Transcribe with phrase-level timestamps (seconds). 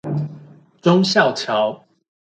[0.81, 1.85] 忠孝橋